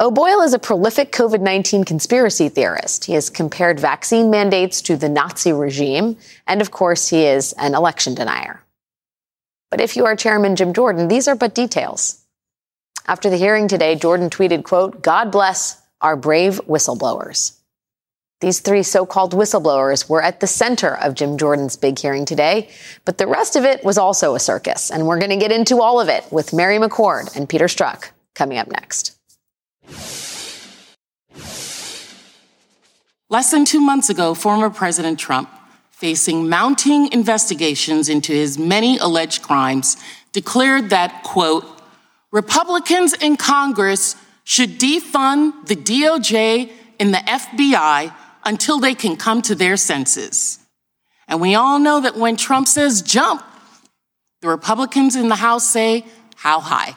[0.00, 3.04] O'Boyle is a prolific COVID 19 conspiracy theorist.
[3.04, 6.16] He has compared vaccine mandates to the Nazi regime.
[6.46, 8.62] And of course, he is an election denier.
[9.70, 12.24] But if you are Chairman Jim Jordan, these are but details.
[13.08, 17.56] After the hearing today, Jordan tweeted, quote, God bless our brave whistleblowers.
[18.40, 22.68] These three so-called whistleblowers were at the center of Jim Jordan's big hearing today,
[23.06, 24.90] but the rest of it was also a circus.
[24.90, 28.10] And we're going to get into all of it with Mary McCord and Peter Strzok
[28.34, 29.18] coming up next.
[33.30, 35.48] Less than two months ago, former President Trump,
[35.90, 39.96] facing mounting investigations into his many alleged crimes,
[40.32, 41.77] declared that, quote,
[42.30, 48.14] Republicans in Congress should defund the DOJ and the FBI
[48.44, 50.58] until they can come to their senses.
[51.26, 53.42] And we all know that when Trump says jump,
[54.40, 56.04] the Republicans in the House say,
[56.36, 56.96] how high?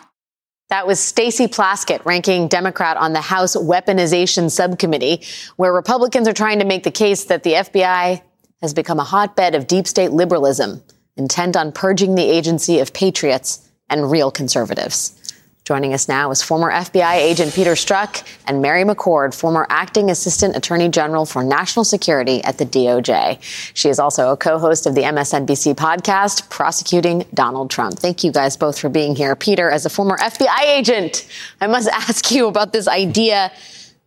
[0.70, 5.24] That was Stacey Plaskett, ranking Democrat on the House Weaponization Subcommittee,
[5.58, 8.22] where Republicans are trying to make the case that the FBI
[8.62, 10.82] has become a hotbed of deep state liberalism,
[11.18, 15.18] intent on purging the agency of patriots and real conservatives.
[15.64, 20.56] Joining us now is former FBI agent Peter Strzok and Mary McCord, former acting assistant
[20.56, 23.38] attorney general for national security at the DOJ.
[23.76, 28.00] She is also a co-host of the MSNBC podcast, Prosecuting Donald Trump.
[28.00, 29.36] Thank you guys both for being here.
[29.36, 31.28] Peter, as a former FBI agent,
[31.62, 33.52] I must ask you about this idea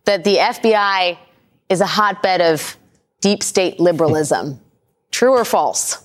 [0.03, 1.17] that the FBI
[1.69, 2.75] is a hotbed of
[3.21, 4.59] deep state liberalism.
[5.09, 6.04] True or false?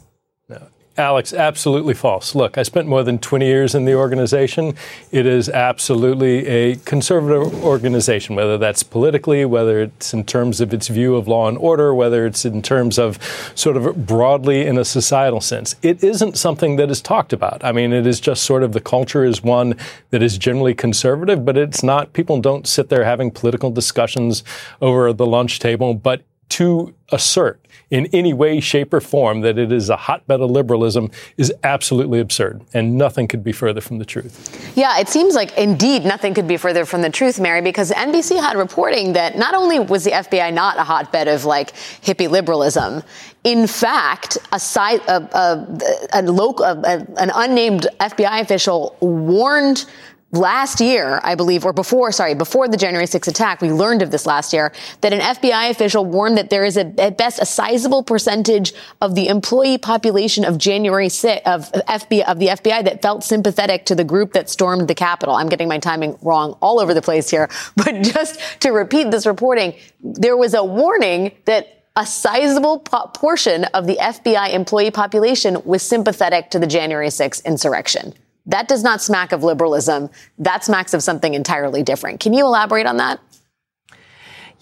[1.00, 2.34] Alex, absolutely false.
[2.34, 4.74] Look, I spent more than 20 years in the organization.
[5.10, 10.88] It is absolutely a conservative organization, whether that's politically, whether it's in terms of its
[10.88, 13.18] view of law and order, whether it's in terms of
[13.54, 15.74] sort of broadly in a societal sense.
[15.82, 17.64] It isn't something that is talked about.
[17.64, 19.76] I mean, it is just sort of the culture is one
[20.10, 24.44] that is generally conservative, but it's not, people don't sit there having political discussions
[24.82, 27.60] over the lunch table, but to assert
[27.90, 32.20] in any way, shape, or form that it is a hotbed of liberalism is absolutely
[32.20, 34.72] absurd, and nothing could be further from the truth.
[34.76, 38.40] Yeah, it seems like indeed nothing could be further from the truth, Mary, because NBC
[38.40, 43.02] had reporting that not only was the FBI not a hotbed of like hippie liberalism,
[43.42, 49.86] in fact, a, side, a, a, a local, an unnamed FBI official warned
[50.32, 54.10] last year, I believe, or before, sorry, before the January 6th attack, we learned of
[54.10, 57.46] this last year, that an FBI official warned that there is a, at best a
[57.46, 63.02] sizable percentage of the employee population of January 6th, of FBI, of the FBI that
[63.02, 65.34] felt sympathetic to the group that stormed the Capitol.
[65.34, 69.26] I'm getting my timing wrong all over the place here, but just to repeat this
[69.26, 75.58] reporting, there was a warning that a sizable po- portion of the FBI employee population
[75.64, 78.14] was sympathetic to the January 6th insurrection.
[78.50, 80.10] That does not smack of liberalism.
[80.38, 82.18] That smacks of something entirely different.
[82.18, 83.20] Can you elaborate on that?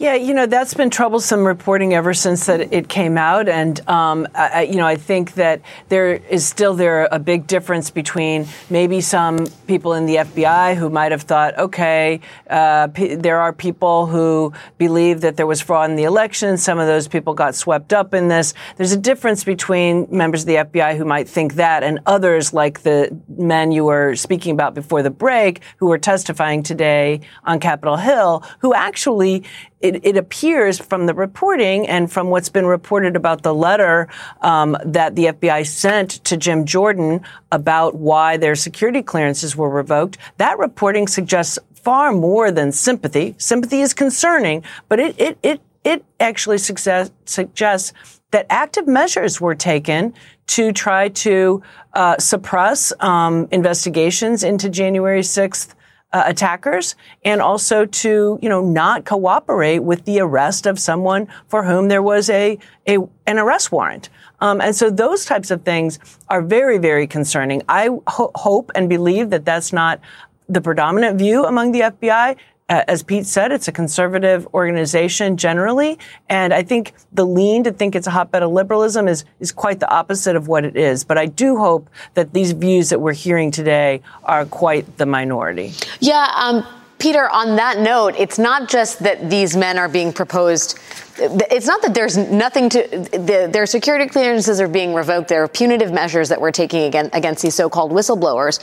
[0.00, 4.28] Yeah, you know that's been troublesome reporting ever since that it came out, and um,
[4.32, 9.00] I, you know I think that there is still there a big difference between maybe
[9.00, 14.06] some people in the FBI who might have thought, okay, uh, p- there are people
[14.06, 16.58] who believe that there was fraud in the election.
[16.58, 18.54] Some of those people got swept up in this.
[18.76, 22.84] There's a difference between members of the FBI who might think that and others like
[22.84, 27.96] the men you were speaking about before the break who were testifying today on Capitol
[27.96, 29.42] Hill who actually
[29.80, 34.08] it, it, appears from the reporting and from what's been reported about the letter
[34.40, 37.20] um, that the FBI sent to Jim Jordan
[37.52, 43.34] about why their security clearances were revoked, that reporting suggests far more than sympathy.
[43.38, 47.92] Sympathy is concerning, but it it it it actually suggest, suggests
[48.30, 50.12] that active measures were taken
[50.48, 51.62] to try to
[51.94, 55.74] uh, suppress um, investigations into January 6th
[56.12, 56.94] uh, attackers
[57.24, 62.02] and also to, you know, not cooperate with the arrest of someone for whom there
[62.02, 64.08] was a, a an arrest warrant.
[64.40, 67.62] Um, and so those types of things are very, very concerning.
[67.68, 70.00] I ho- hope and believe that that's not
[70.48, 72.36] the predominant view among the FBI
[72.68, 75.98] as Pete said, it's a conservative organization generally.
[76.28, 79.80] And I think the lean to think it's a hotbed of liberalism is, is quite
[79.80, 81.04] the opposite of what it is.
[81.04, 85.72] But I do hope that these views that we're hearing today are quite the minority.
[86.00, 86.30] Yeah.
[86.36, 86.66] Um,
[86.98, 90.78] Peter, on that note, it's not just that these men are being proposed.
[91.16, 95.28] It's not that there's nothing to, the, their security clearances are being revoked.
[95.28, 98.58] There are punitive measures that we're taking against, against these so-called whistleblowers.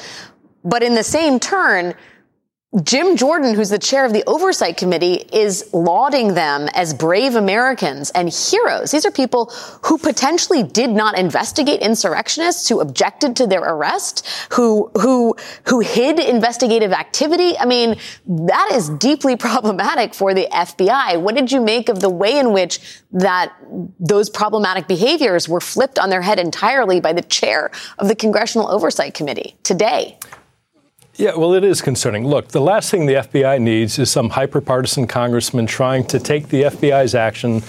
[0.65, 1.95] But in the same turn,
[2.83, 8.11] Jim Jordan, who's the chair of the Oversight Committee, is lauding them as brave Americans
[8.11, 8.91] and heroes.
[8.91, 9.45] These are people
[9.83, 15.37] who potentially did not investigate insurrectionists, who objected to their arrest, who who
[15.67, 17.57] who hid investigative activity.
[17.57, 17.95] I mean,
[18.25, 21.21] that is deeply problematic for the FBI.
[21.21, 23.53] What did you make of the way in which that
[23.99, 28.69] those problematic behaviors were flipped on their head entirely by the chair of the Congressional
[28.69, 30.17] Oversight Committee today?
[31.17, 32.27] Yeah, well, it is concerning.
[32.27, 36.63] Look, the last thing the FBI needs is some hyper-partisan congressman trying to take the
[36.63, 37.63] FBI's action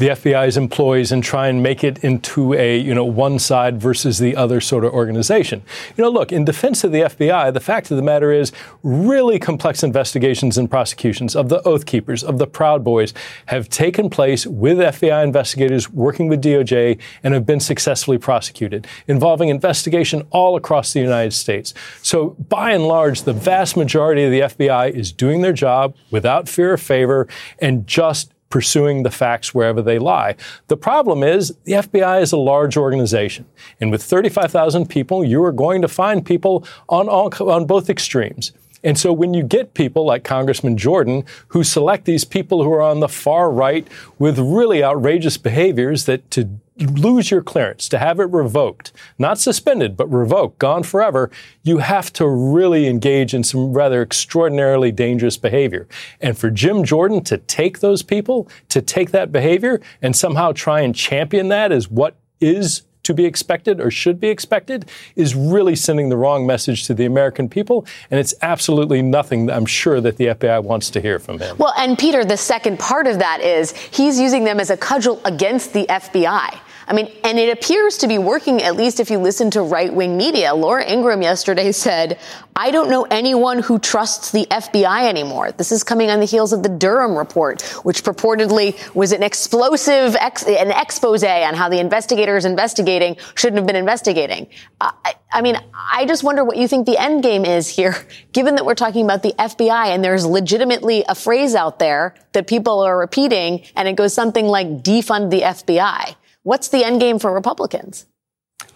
[0.00, 4.18] the FBI's employees and try and make it into a, you know, one side versus
[4.18, 5.62] the other sort of organization.
[5.94, 8.50] You know, look, in defense of the FBI, the fact of the matter is
[8.82, 13.12] really complex investigations and prosecutions of the Oath Keepers, of the Proud Boys
[13.46, 19.50] have taken place with FBI investigators working with DOJ and have been successfully prosecuted, involving
[19.50, 21.74] investigation all across the United States.
[22.00, 26.48] So by and large, the vast majority of the FBI is doing their job without
[26.48, 27.28] fear or favor
[27.58, 30.36] and just pursuing the facts wherever they lie.
[30.68, 33.46] The problem is the FBI is a large organization,
[33.80, 38.52] and with 35,000 people, you are going to find people on all, on both extremes.
[38.82, 42.82] And so when you get people like Congressman Jordan who select these people who are
[42.82, 43.86] on the far right
[44.18, 46.48] with really outrageous behaviors that to
[46.80, 51.30] lose your clearance, to have it revoked, not suspended, but revoked, gone forever,
[51.62, 55.86] you have to really engage in some rather extraordinarily dangerous behavior.
[56.20, 60.80] And for Jim Jordan to take those people, to take that behavior and somehow try
[60.80, 64.86] and champion that as what is to be expected or should be expected
[65.16, 67.86] is really sending the wrong message to the American people.
[68.10, 71.56] And it's absolutely nothing I'm sure that the FBI wants to hear from him.
[71.58, 75.20] Well, and Peter, the second part of that is he's using them as a cudgel
[75.24, 76.58] against the FBI.
[76.90, 79.94] I mean, and it appears to be working, at least if you listen to right
[79.94, 80.52] wing media.
[80.52, 82.18] Laura Ingraham yesterday said,
[82.56, 85.52] I don't know anyone who trusts the FBI anymore.
[85.52, 90.16] This is coming on the heels of the Durham report, which purportedly was an explosive,
[90.16, 94.48] ex- an expose on how the investigators investigating shouldn't have been investigating.
[94.80, 97.94] Uh, I, I mean, I just wonder what you think the end game is here,
[98.32, 102.48] given that we're talking about the FBI and there's legitimately a phrase out there that
[102.48, 106.16] people are repeating and it goes something like defund the FBI.
[106.42, 108.06] What's the end game for Republicans?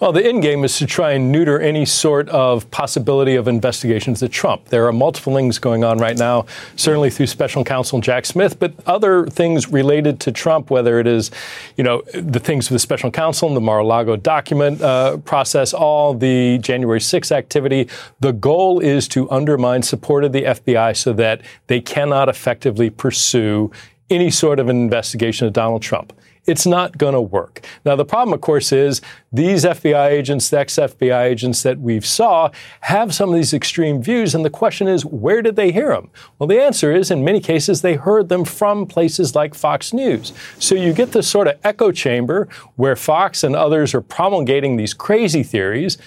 [0.01, 4.23] Well, the end game is to try and neuter any sort of possibility of investigations
[4.23, 4.67] of Trump.
[4.67, 6.47] There are multiple things going on right now,
[6.77, 11.31] certainly through Special Counsel Jack Smith, but other things related to Trump, whether it is,
[11.77, 16.13] you know, the things with the Special Counsel, and the Mar-a-Lago document uh, process, all
[16.13, 17.89] the January 6 activity.
[18.21, 23.71] The goal is to undermine support of the FBI so that they cannot effectively pursue
[24.11, 26.13] any sort of an investigation of Donald Trump.
[26.47, 27.65] It's not going to work.
[27.85, 29.01] Now, the problem, of course, is
[29.33, 34.35] these FBI agents, the ex-FBI agents that we've saw, have some of these extreme views,
[34.35, 36.11] and the question is, where did they hear them?
[36.39, 40.33] Well, the answer is, in many cases, they heard them from places like Fox News.
[40.59, 44.95] So you get this sort of echo chamber where Fox and others are promulgating these
[44.95, 45.99] crazy theories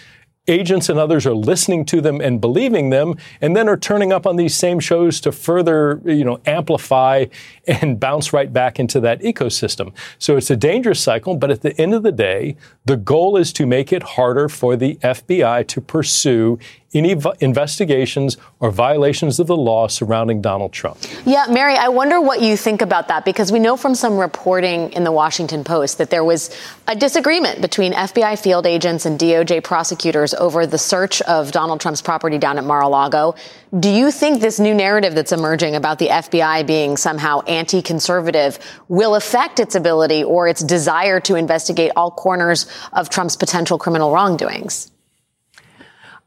[0.48, 4.26] agents and others are listening to them and believing them and then are turning up
[4.26, 7.26] on these same shows to further you know amplify
[7.68, 9.93] and bounce right back into that ecosystem.
[10.20, 13.52] So it's a dangerous cycle but at the end of the day the goal is
[13.54, 16.60] to make it harder for the FBI to pursue
[16.94, 20.98] any v- investigations or violations of the law surrounding Donald Trump.
[21.26, 24.94] Yeah, Mary, I wonder what you think about that because we know from some reporting
[24.94, 26.56] in the Washington Post that there was
[26.88, 32.02] a disagreement between FBI field agents and DOJ prosecutors over the search of Donald Trump's
[32.02, 33.36] property down at Mar-a-Lago.
[33.78, 39.16] Do you think this new narrative that's emerging about the FBI being somehow anti-conservative will
[39.16, 44.92] affect its ability or its desire to investigate all corners of Trump's potential criminal wrongdoings?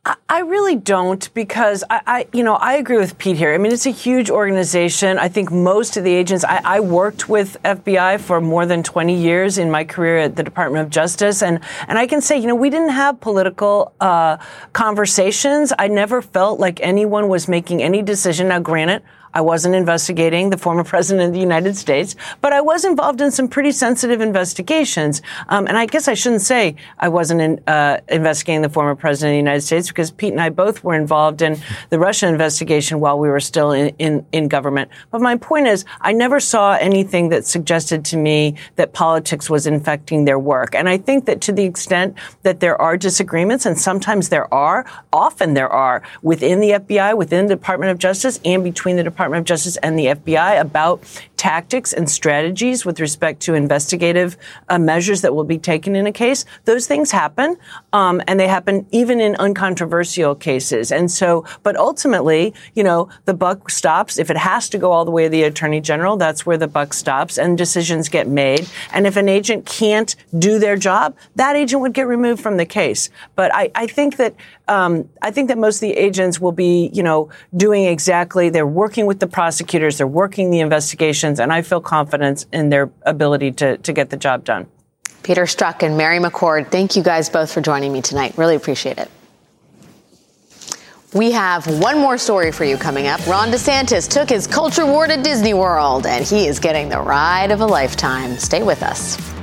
[0.03, 3.53] I really don't because I, I, you know, I agree with Pete here.
[3.53, 5.19] I mean, it's a huge organization.
[5.19, 9.15] I think most of the agents, I, I, worked with FBI for more than 20
[9.15, 11.43] years in my career at the Department of Justice.
[11.43, 14.39] And, and I can say, you know, we didn't have political uh,
[14.73, 15.71] conversations.
[15.79, 18.49] I never felt like anyone was making any decision.
[18.49, 22.85] Now, granted, I wasn't investigating the former president of the United States, but I was
[22.85, 25.22] involved in some pretty sensitive investigations.
[25.49, 29.31] Um, and I guess I shouldn't say I wasn't in, uh, investigating the former president
[29.31, 31.59] of the United States because Pete and I both were involved in
[31.91, 34.91] the Russia investigation while we were still in, in, in government.
[35.12, 39.66] But my point is, I never saw anything that suggested to me that politics was
[39.66, 40.74] infecting their work.
[40.74, 44.85] And I think that to the extent that there are disagreements, and sometimes there are,
[45.12, 49.20] often there are, within the FBI, within the Department of Justice, and between the Department
[49.21, 51.03] Department of Justice and the FBI about
[51.41, 54.36] tactics and strategies with respect to investigative
[54.68, 56.45] uh, measures that will be taken in a case.
[56.66, 57.57] Those things happen,
[57.95, 60.93] um, and they happen even in uncontroversial cases.
[60.93, 64.18] And so, but ultimately, you know, the buck stops.
[64.18, 66.68] If it has to go all the way to the attorney general, that's where the
[66.68, 68.68] buck stops, and decisions get made.
[68.93, 72.66] And if an agent can't do their job, that agent would get removed from the
[72.66, 73.09] case.
[73.34, 74.34] But I, I think that
[74.68, 78.51] um, I think that most of the agents will be, you know, doing exactly.
[78.51, 79.99] They're working with the prosecutors.
[79.99, 80.61] They're working the
[81.39, 84.66] and I feel confidence in their ability to to get the job done.
[85.22, 88.37] Peter Strzok and Mary McCord, thank you guys both for joining me tonight.
[88.39, 89.11] Really appreciate it.
[91.12, 93.24] We have one more story for you coming up.
[93.26, 97.51] Ron DeSantis took his culture war to Disney World, and he is getting the ride
[97.51, 98.39] of a lifetime.
[98.39, 99.39] Stay with us.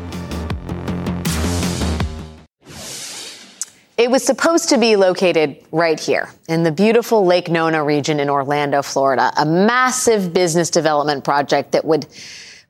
[3.97, 8.29] It was supposed to be located right here in the beautiful Lake Nona region in
[8.29, 12.05] Orlando, Florida, a massive business development project that would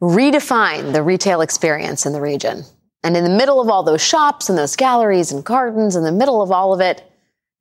[0.02, 2.64] redefine the retail experience in the region.
[3.04, 6.14] And in the middle of all those shops and those galleries and gardens, in the
[6.14, 7.04] middle of all of it,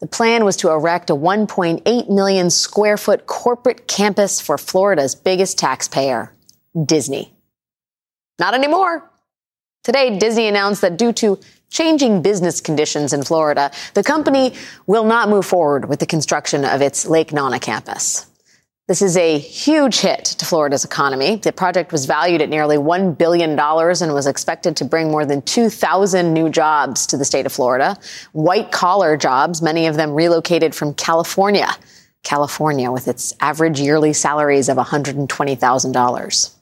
[0.01, 5.59] the plan was to erect a 1.8 million square foot corporate campus for Florida's biggest
[5.59, 6.33] taxpayer,
[6.85, 7.33] Disney.
[8.39, 9.11] Not anymore.
[9.83, 11.41] Today, Disney announced that due to
[11.71, 14.55] changing business conditions in Florida, the company
[14.87, 18.27] will not move forward with the construction of its Lake Nona campus.
[18.89, 21.37] This is a huge hit to Florida's economy.
[21.37, 25.43] The project was valued at nearly $1 billion and was expected to bring more than
[25.43, 27.99] 2,000 new jobs to the state of Florida.
[28.31, 31.69] White collar jobs, many of them relocated from California.
[32.23, 36.56] California, with its average yearly salaries of $120,000.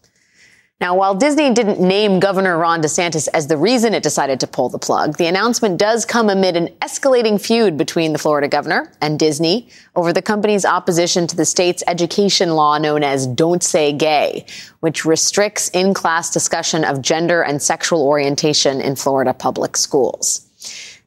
[0.81, 4.69] Now, while Disney didn't name Governor Ron DeSantis as the reason it decided to pull
[4.69, 9.17] the plug, the announcement does come amid an escalating feud between the Florida governor and
[9.19, 14.47] Disney over the company's opposition to the state's education law known as Don't Say Gay,
[14.81, 20.45] which restricts in-class discussion of gender and sexual orientation in Florida public schools.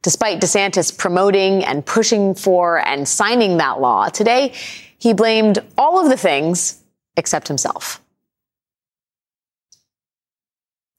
[0.00, 4.54] Despite DeSantis promoting and pushing for and signing that law, today
[4.98, 6.82] he blamed all of the things
[7.18, 8.00] except himself.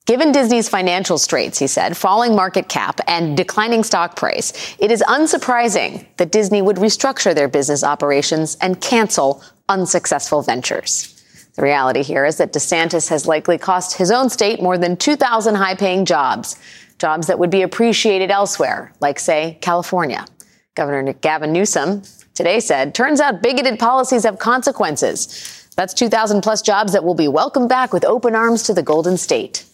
[0.09, 5.03] Given Disney's financial straits, he said, falling market cap and declining stock price, it is
[5.03, 11.23] unsurprising that Disney would restructure their business operations and cancel unsuccessful ventures.
[11.53, 15.53] The reality here is that DeSantis has likely cost his own state more than 2,000
[15.53, 16.57] high paying jobs,
[16.97, 20.25] jobs that would be appreciated elsewhere, like, say, California.
[20.73, 22.01] Governor Gavin Newsom
[22.33, 25.67] today said, turns out bigoted policies have consequences.
[25.75, 29.15] That's 2,000 plus jobs that will be welcomed back with open arms to the Golden
[29.15, 29.67] State.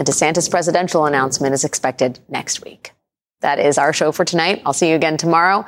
[0.00, 2.92] A DeSantis presidential announcement is expected next week.
[3.42, 4.62] That is our show for tonight.
[4.64, 5.66] I'll see you again tomorrow.